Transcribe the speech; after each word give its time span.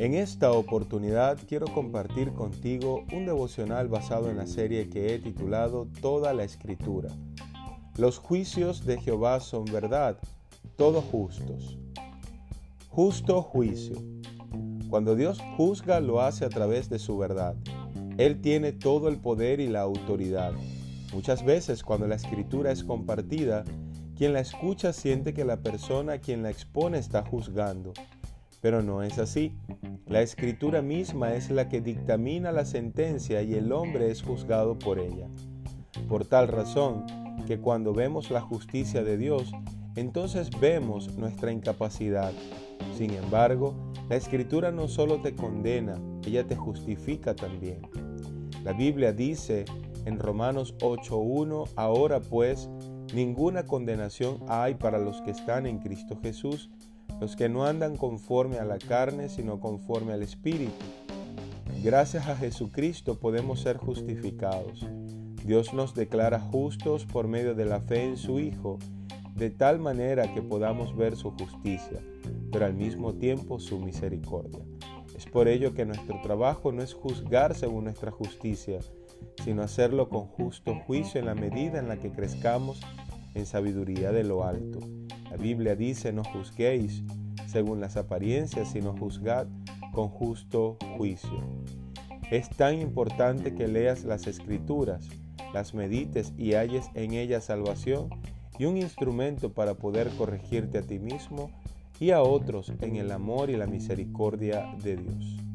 En 0.00 0.14
esta 0.14 0.50
oportunidad 0.52 1.36
quiero 1.46 1.66
compartir 1.66 2.32
contigo 2.32 3.04
un 3.12 3.26
devocional 3.26 3.88
basado 3.88 4.30
en 4.30 4.38
la 4.38 4.46
serie 4.46 4.88
que 4.88 5.14
he 5.14 5.18
titulado 5.18 5.88
Toda 6.00 6.32
la 6.32 6.42
Escritura. 6.42 7.10
Los 7.98 8.16
juicios 8.16 8.86
de 8.86 8.98
Jehová 8.98 9.40
son 9.40 9.66
verdad, 9.66 10.16
todos 10.76 11.04
justos. 11.04 11.76
Justo 12.88 13.42
juicio. 13.42 13.96
Cuando 14.88 15.14
Dios 15.16 15.38
juzga 15.58 16.00
lo 16.00 16.22
hace 16.22 16.46
a 16.46 16.48
través 16.48 16.88
de 16.88 16.98
su 16.98 17.18
verdad. 17.18 17.54
Él 18.16 18.40
tiene 18.40 18.72
todo 18.72 19.06
el 19.10 19.18
poder 19.18 19.60
y 19.60 19.68
la 19.68 19.82
autoridad. 19.82 20.54
Muchas 21.12 21.44
veces 21.44 21.84
cuando 21.84 22.06
la 22.06 22.14
escritura 22.14 22.72
es 22.72 22.84
compartida, 22.84 23.64
quien 24.16 24.32
la 24.32 24.40
escucha 24.40 24.94
siente 24.94 25.34
que 25.34 25.44
la 25.44 25.58
persona 25.58 26.14
a 26.14 26.18
quien 26.20 26.42
la 26.42 26.48
expone 26.48 26.96
está 26.96 27.22
juzgando. 27.22 27.92
Pero 28.60 28.82
no 28.82 29.02
es 29.02 29.18
así. 29.18 29.52
La 30.06 30.22
escritura 30.22 30.82
misma 30.82 31.34
es 31.34 31.50
la 31.50 31.68
que 31.68 31.80
dictamina 31.80 32.52
la 32.52 32.64
sentencia 32.64 33.42
y 33.42 33.54
el 33.54 33.72
hombre 33.72 34.10
es 34.10 34.22
juzgado 34.22 34.78
por 34.78 34.98
ella. 34.98 35.28
Por 36.08 36.26
tal 36.26 36.48
razón 36.48 37.04
que 37.46 37.58
cuando 37.58 37.94
vemos 37.94 38.30
la 38.30 38.40
justicia 38.40 39.02
de 39.02 39.16
Dios, 39.16 39.52
entonces 39.96 40.50
vemos 40.60 41.16
nuestra 41.16 41.52
incapacidad. 41.52 42.32
Sin 42.96 43.12
embargo, 43.12 43.74
la 44.08 44.16
escritura 44.16 44.70
no 44.70 44.88
solo 44.88 45.20
te 45.20 45.34
condena, 45.34 45.94
ella 46.26 46.46
te 46.46 46.56
justifica 46.56 47.34
también. 47.34 47.82
La 48.64 48.72
Biblia 48.72 49.12
dice 49.12 49.64
en 50.04 50.18
Romanos 50.18 50.74
8.1, 50.78 51.68
ahora 51.76 52.20
pues, 52.20 52.68
ninguna 53.14 53.64
condenación 53.64 54.38
hay 54.48 54.74
para 54.74 54.98
los 54.98 55.20
que 55.22 55.30
están 55.30 55.66
en 55.66 55.78
Cristo 55.78 56.18
Jesús, 56.22 56.70
los 57.20 57.36
que 57.36 57.48
no 57.48 57.66
andan 57.66 57.96
conforme 57.96 58.58
a 58.58 58.64
la 58.64 58.78
carne, 58.78 59.28
sino 59.28 59.60
conforme 59.60 60.12
al 60.12 60.22
Espíritu. 60.22 60.72
Gracias 61.82 62.28
a 62.28 62.36
Jesucristo 62.36 63.18
podemos 63.18 63.60
ser 63.60 63.76
justificados. 63.76 64.86
Dios 65.44 65.72
nos 65.72 65.94
declara 65.94 66.40
justos 66.40 67.06
por 67.06 67.28
medio 67.28 67.54
de 67.54 67.64
la 67.64 67.80
fe 67.80 68.04
en 68.04 68.16
su 68.16 68.38
Hijo, 68.38 68.78
de 69.34 69.50
tal 69.50 69.78
manera 69.78 70.34
que 70.34 70.42
podamos 70.42 70.96
ver 70.96 71.16
su 71.16 71.30
justicia, 71.30 72.00
pero 72.52 72.66
al 72.66 72.74
mismo 72.74 73.14
tiempo 73.14 73.58
su 73.58 73.78
misericordia. 73.78 74.60
Es 75.16 75.26
por 75.26 75.48
ello 75.48 75.74
que 75.74 75.86
nuestro 75.86 76.20
trabajo 76.22 76.72
no 76.72 76.82
es 76.82 76.94
juzgar 76.94 77.54
según 77.54 77.84
nuestra 77.84 78.10
justicia, 78.10 78.80
sino 79.44 79.62
hacerlo 79.62 80.08
con 80.08 80.26
justo 80.26 80.74
juicio 80.86 81.20
en 81.20 81.26
la 81.26 81.34
medida 81.34 81.78
en 81.78 81.88
la 81.88 81.98
que 81.98 82.10
crezcamos 82.10 82.80
en 83.34 83.46
sabiduría 83.46 84.12
de 84.12 84.24
lo 84.24 84.44
alto. 84.44 84.80
La 85.30 85.36
Biblia 85.36 85.76
dice, 85.76 86.12
no 86.12 86.24
juzguéis 86.24 87.02
según 87.46 87.80
las 87.80 87.96
apariencias, 87.96 88.72
sino 88.72 88.96
juzgad 88.96 89.46
con 89.92 90.08
justo 90.08 90.76
juicio. 90.96 91.42
Es 92.30 92.48
tan 92.50 92.80
importante 92.80 93.54
que 93.54 93.68
leas 93.68 94.04
las 94.04 94.26
escrituras, 94.26 95.08
las 95.52 95.74
medites 95.74 96.32
y 96.36 96.54
halles 96.54 96.86
en 96.94 97.14
ellas 97.14 97.44
salvación 97.44 98.08
y 98.58 98.66
un 98.66 98.76
instrumento 98.76 99.52
para 99.52 99.74
poder 99.74 100.08
corregirte 100.10 100.78
a 100.78 100.82
ti 100.82 100.98
mismo 100.98 101.50
y 101.98 102.10
a 102.10 102.22
otros 102.22 102.72
en 102.80 102.96
el 102.96 103.10
amor 103.10 103.50
y 103.50 103.56
la 103.56 103.66
misericordia 103.66 104.74
de 104.82 104.96
Dios. 104.96 105.49